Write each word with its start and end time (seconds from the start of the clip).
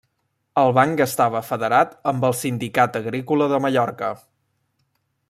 El 0.61 0.71
banc 0.77 1.03
estava 1.05 1.41
federat 1.49 1.93
amb 2.13 2.27
el 2.31 2.35
Sindicat 2.39 2.99
Agrícola 3.01 3.51
de 3.55 3.61
Mallorca. 3.67 4.11